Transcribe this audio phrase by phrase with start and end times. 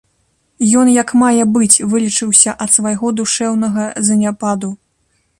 [0.83, 4.71] Ён як мае быць вылечыўся ад свайго душэўнага заняпаду.